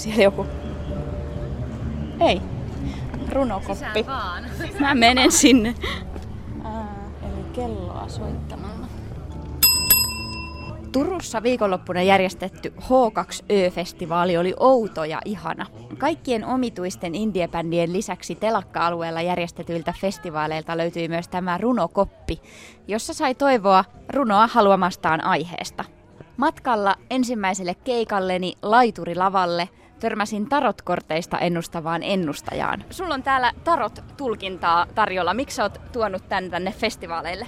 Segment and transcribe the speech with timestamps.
[0.00, 0.46] siellä joku?
[2.20, 2.42] Ei.
[3.32, 4.06] Runokoppi.
[4.80, 5.74] Mä menen sinne.
[6.64, 8.86] Ää, eli kelloa soittamalla.
[10.92, 15.66] Turussa viikonloppuna järjestetty H2Ö-festivaali oli outo ja ihana.
[15.98, 22.40] Kaikkien omituisten indiebändien lisäksi telakka-alueella järjestetyiltä festivaaleilta löytyi myös tämä runokoppi,
[22.88, 25.84] jossa sai toivoa runoa haluamastaan aiheesta.
[26.36, 29.68] Matkalla ensimmäiselle keikalleni laiturilavalle
[30.00, 32.84] törmäsin tarotkorteista ennustavaan ennustajaan.
[32.90, 35.34] Sulla on täällä tarot-tulkintaa tarjolla.
[35.34, 37.46] Miksi sä oot tuonut tän tänne festivaaleille?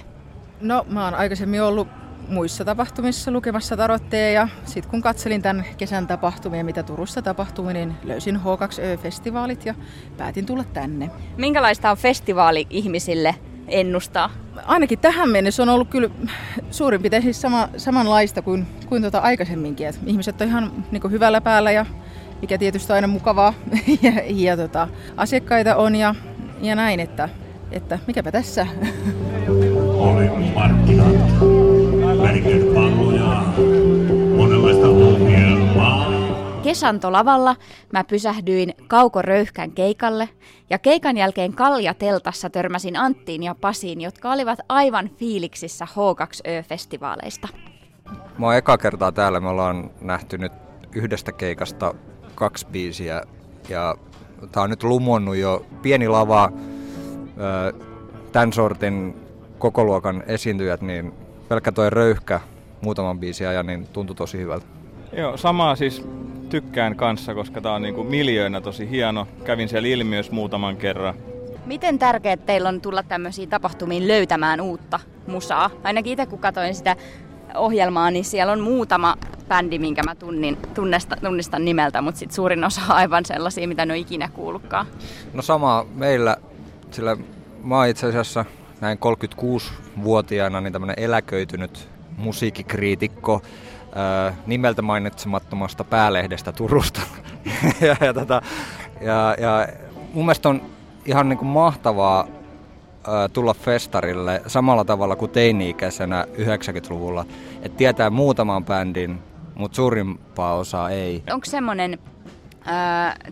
[0.61, 1.87] No, mä oon aikaisemmin ollut
[2.27, 7.95] muissa tapahtumissa lukemassa tarotteja ja sitten kun katselin tämän kesän tapahtumia, mitä Turussa tapahtui, niin
[8.03, 9.75] löysin H2Ö-festivaalit ja
[10.17, 11.09] päätin tulla tänne.
[11.37, 13.35] Minkälaista on festivaali ihmisille
[13.67, 14.29] ennustaa?
[14.65, 16.09] Ainakin tähän mennessä on ollut kyllä
[16.71, 19.87] suurin piirtein siis sama, samanlaista kuin, kuin tuota aikaisemminkin.
[19.87, 21.85] Et ihmiset on ihan niin hyvällä päällä ja
[22.43, 23.53] mikä tietysti on aina mukavaa
[24.01, 26.15] ja, ja tota, asiakkaita on ja,
[26.61, 27.29] ja näin, että,
[27.71, 28.67] että mikäpä tässä.
[29.97, 31.15] Oli markkinat,
[32.73, 33.43] palloja,
[34.37, 36.11] monenlaista ohjelmaa.
[36.63, 37.55] Kesantolavalla
[37.91, 40.29] mä pysähdyin Kauko Röyhkän keikalle
[40.69, 47.47] ja keikan jälkeen Kalja-teltassa törmäsin Anttiin ja Pasiin, jotka olivat aivan fiiliksissä H2Ö-festivaaleista.
[48.37, 49.39] Mä oon eka kertaa täällä.
[49.39, 50.51] Me ollaan nähty nyt
[50.95, 51.95] yhdestä keikasta
[52.35, 53.21] kaksi biisiä
[53.69, 53.95] ja
[54.51, 56.51] tää on nyt lumonnut jo pieni lava,
[58.31, 59.15] tämän sortin
[59.59, 61.13] kokoluokan esiintyjät, niin
[61.47, 62.39] pelkkä toi röyhkä
[62.81, 64.65] muutaman biisin ajan, niin tuntui tosi hyvältä.
[65.17, 66.05] Joo, samaa siis
[66.49, 69.27] tykkään kanssa, koska tää on niinku miljöönä tosi hieno.
[69.43, 71.13] Kävin siellä ilmiössä muutaman kerran.
[71.65, 75.69] Miten tärkeää teillä on tulla tämmöisiin tapahtumiin löytämään uutta musaa?
[75.83, 76.95] Ainakin itse kun katsoin sitä
[77.55, 79.15] ohjelmaa, niin siellä on muutama
[79.53, 83.85] bändi, minkä mä tunnin, tunnesta, tunnistan nimeltä, mutta sit suurin osa on aivan sellaisia, mitä
[83.85, 84.85] ne on ikinä kuullutkaan.
[85.33, 86.37] No sama meillä,
[86.91, 87.17] sillä
[87.63, 88.45] mä oon itse asiassa
[88.81, 93.41] näin 36-vuotiaana niin tämmönen eläköitynyt musiikkikriitikko
[93.95, 97.01] ää, nimeltä mainitsemattomasta päälehdestä Turusta.
[97.81, 98.41] ja, ja, tota,
[99.01, 99.67] ja, ja
[100.13, 100.61] mun mielestä on
[101.05, 102.27] ihan niin kuin mahtavaa
[103.33, 107.25] tulla festarille samalla tavalla kuin teini-ikäisenä 90-luvulla,
[107.61, 109.19] että tietää muutaman bändin,
[109.55, 111.23] mutta suurimpaa osaa ei.
[111.31, 111.99] Onko semmoinen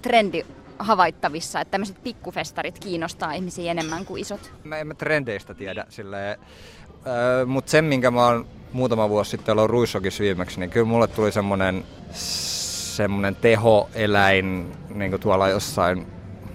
[0.01, 0.45] trendi
[0.79, 4.51] havaittavissa, että tämmöiset pikkufestarit kiinnostaa ihmisiä enemmän kuin isot?
[4.63, 9.51] Mä en mä trendeistä tiedä, silleen, äh, mutta sen minkä mä oon muutama vuosi sitten
[9.51, 11.85] ollut Ruissokissa viimeksi, niin kyllä mulle tuli semmoinen
[12.95, 16.07] semmoinen tehoeläin niin kuin tuolla jossain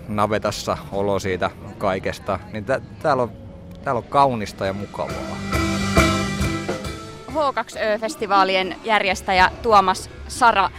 [0.09, 2.38] navetassa olo siitä kaikesta.
[2.53, 3.33] Niin tä- täällä, on,
[3.84, 5.56] täällä on kaunista ja mukavaa.
[7.36, 10.70] H2Ö-festivaalien järjestäjä Tuomas Sara,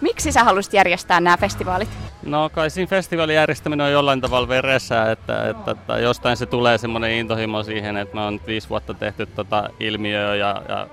[0.00, 1.88] miksi sä haluaisit järjestää nämä festivaalit?
[2.22, 6.78] No kai siinä festivaalin järjestäminen on jollain tavalla veressä, että, että, että jostain se tulee
[6.78, 10.86] semmoinen intohimo siihen, että me on viisi vuotta tehty tota ilmiöä ja, ja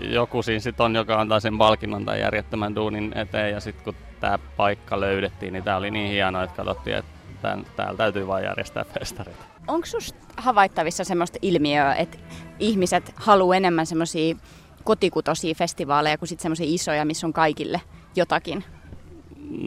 [0.00, 3.94] joku siinä sitten on, joka antaa sen palkinnon tai järjettömän duunin eteen ja sitten kun
[4.20, 8.44] tämä paikka löydettiin, niin tämä oli niin hienoa, että katsottiin, että tämän, täällä täytyy vain
[8.44, 9.36] järjestää festarit.
[9.68, 12.18] Onko sinusta havaittavissa semmoista ilmiöä, että
[12.58, 14.36] ihmiset haluaa enemmän semmoisia
[14.84, 17.80] kotikutoisia festivaaleja kuin sitten semmoisia isoja, missä on kaikille
[18.16, 18.64] jotakin?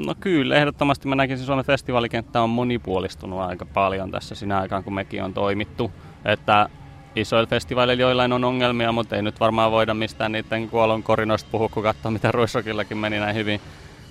[0.05, 4.93] No kyllä, ehdottomasti mä näkisin Suomen festivaalikenttä on monipuolistunut aika paljon tässä sinä aikaan, kun
[4.93, 5.91] mekin on toimittu.
[6.25, 6.69] Että
[7.15, 11.69] isoilla festivaaleilla joillain on ongelmia, mutta ei nyt varmaan voida mistään niiden kuolon korinoista puhua,
[11.69, 13.61] kun katsoo, mitä Ruissokillakin meni näin hyvin.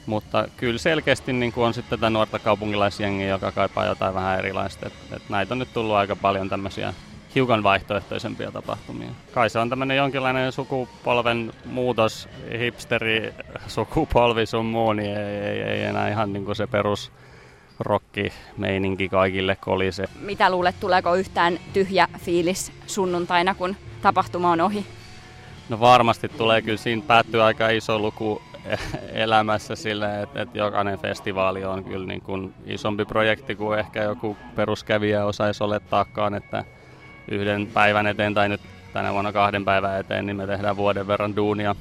[0.07, 4.87] Mutta kyllä selkeästi niin on sitten tätä nuorta kaupunkilaisjengiä, joka kaipaa jotain vähän erilaista.
[4.87, 6.95] Et, et näitä on nyt tullut aika paljon tämmöisiä
[7.35, 9.11] hiukan vaihtoehtoisempia tapahtumia.
[9.35, 12.29] Kai se on tämmöinen jonkinlainen sukupolven muutos,
[12.59, 13.35] hipsteri,
[13.67, 17.13] sukupolvi sun muu, niin ei, ei, ei enää ihan niin kuin se perus
[17.81, 20.09] rokki meininki kaikille kolise.
[20.21, 24.87] Mitä luulet, tuleeko yhtään tyhjä fiilis sunnuntaina, kun tapahtuma on ohi?
[25.69, 28.43] No varmasti tulee, kyllä siinä päättyy aika iso luku
[29.13, 34.37] elämässä sille, että, että jokainen festivaali on kyllä niin kuin isompi projekti kuin ehkä joku
[34.57, 36.65] peruskävijä osaisi olettaakaan, että
[37.31, 38.61] yhden päivän eteen tai nyt
[38.93, 41.75] tänä vuonna kahden päivän eteen, niin me tehdään vuoden verran duunia.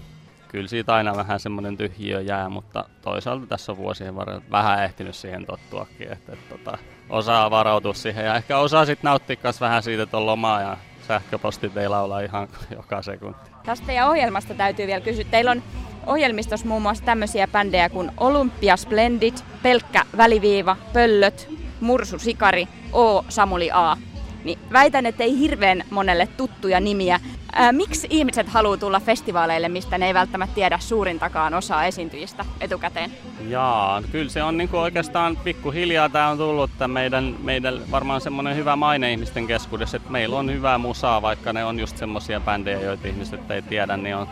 [0.47, 5.15] Kyllä siitä aina vähän semmoinen tyhjiö jää, mutta toisaalta tässä on vuosien varrella vähän ehtinyt
[5.15, 6.77] siihen tottuakin, että, että, että
[7.09, 10.77] osaa varautua siihen ja ehkä osaa sitten nauttia vähän siitä, että on lomaa ja
[11.07, 13.39] sähköpostit ei laula ihan joka sekunti.
[13.63, 15.25] Tästä teidän ohjelmasta täytyy vielä kysyä.
[15.31, 15.63] Teillä on
[16.09, 19.33] ohjelmistossa muun muassa tämmöisiä bändejä kuin Olympia Splendid,
[19.63, 21.49] Pelkkä Väliviiva, Pöllöt,
[21.81, 23.97] Mursu Sikari, O Samuli A.
[24.43, 27.19] Niin väitän, että ei hirveän monelle tuttuja nimiä.
[27.53, 33.11] Ää, miksi ihmiset haluaa tulla festivaaleille, mistä ne ei välttämättä tiedä suurintakaan osaa esiintyjistä etukäteen?
[33.47, 38.21] Jaa, kyllä se on niin kuin oikeastaan pikkuhiljaa tämä on tullut että meidän, meidän varmaan
[38.21, 42.39] semmoinen hyvä maine ihmisten keskuudessa, että meillä on hyvää musaa, vaikka ne on just semmoisia
[42.39, 44.27] bändejä, joita ihmiset ei tiedä, niin on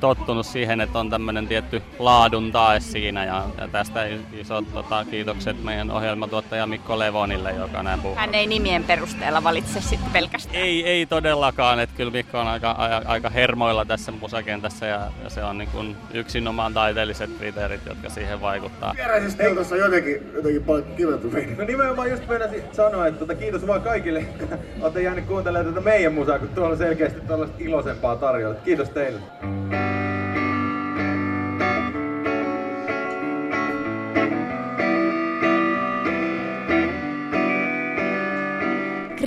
[0.00, 5.64] tottunut siihen, että on tämmöinen tietty laadun tae siinä ja, ja tästä isot tota, kiitokset
[5.64, 8.16] meidän ohjelmatuottaja Mikko Levonille, joka näin puhuu.
[8.16, 10.56] Hän ei nimien perusteella valitse sitten pelkästään.
[10.56, 12.70] Ei, ei todellakaan, että kyllä Mikko on aika,
[13.04, 18.40] aika hermoilla tässä musakentässä ja, ja se on niin kuin yksinomaan taiteelliset kriteerit, jotka siihen
[18.40, 18.94] vaikuttaa.
[18.96, 21.28] Vieräisesti on tuossa jotenkin, jotenkin paljon kivettu
[21.58, 25.84] No nimenomaan just meinasin sanoa, että tota, kiitos vaan kaikille, että olette jäänyt kuuntelemaan tätä
[25.84, 28.54] meidän musaa, kun tuolla on selkeästi tällaista iloisempaa tarjolla.
[28.64, 29.20] Kiitos teille.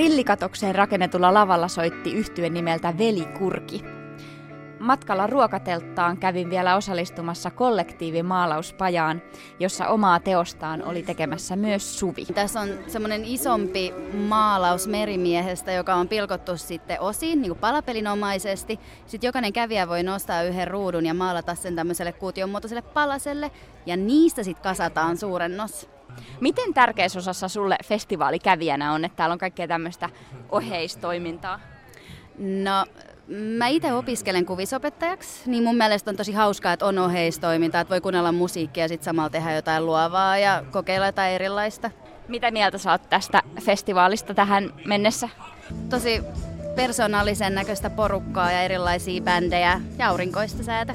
[0.01, 3.83] Grillikatokseen rakennetulla lavalla soitti yhtyen nimeltä Veli Kurki.
[4.79, 9.21] Matkalla ruokatelttaan kävin vielä osallistumassa kollektiivimaalauspajaan,
[9.59, 12.25] jossa omaa teostaan oli tekemässä myös Suvi.
[12.25, 13.93] Tässä on semmoinen isompi
[14.27, 18.79] maalaus merimiehestä, joka on pilkottu sitten osiin niin kuin palapelinomaisesti.
[19.05, 23.51] Sitten jokainen kävijä voi nostaa yhden ruudun ja maalata sen tämmöiselle kuutionmuotoiselle palaselle
[23.85, 25.89] ja niistä sitten kasataan suurennos.
[26.39, 30.09] Miten tärkeässä osassa sulle festivaalikävijänä on, että täällä on kaikkea tämmöistä
[30.49, 31.59] oheistoimintaa?
[32.37, 32.85] No,
[33.57, 38.01] mä itse opiskelen kuvisopettajaksi, niin mun mielestä on tosi hauskaa, että on oheistoimintaa, että voi
[38.01, 41.91] kuunnella musiikkia ja sitten samalla tehdä jotain luovaa ja kokeilla jotain erilaista.
[42.27, 45.29] Mitä mieltä sä oot tästä festivaalista tähän mennessä?
[45.89, 46.23] Tosi
[46.75, 50.93] persoonallisen näköistä porukkaa ja erilaisia bändejä ja aurinkoista säätä.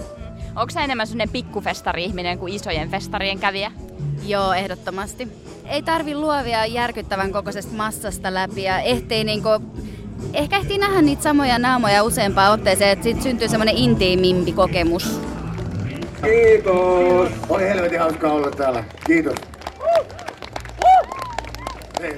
[0.57, 3.73] Onko sä enemmän sellainen pikkufestari-ihminen kuin isojen festarien kävijä?
[4.27, 5.29] Joo, ehdottomasti.
[5.67, 9.49] Ei tarvi luovia järkyttävän kokoisesta massasta läpi ja ehtii niinku,
[10.33, 15.21] ehkä ehtii nähdä niitä samoja naamoja useampaan otteeseen, että siitä syntyy semmoinen intiimimpi kokemus.
[16.25, 17.29] Kiitos!
[17.49, 18.85] Oli helvetin hauskaa olla täällä.
[19.07, 19.35] Kiitos.
[22.01, 22.17] Hei.